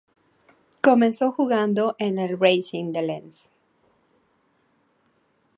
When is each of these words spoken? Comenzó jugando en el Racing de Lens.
Comenzó 0.81 1.31
jugando 1.31 1.95
en 1.99 2.17
el 2.17 2.39
Racing 2.39 2.91
de 2.91 3.03
Lens. 3.03 3.51